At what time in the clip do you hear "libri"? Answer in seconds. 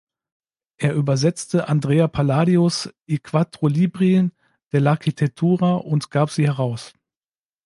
3.67-4.31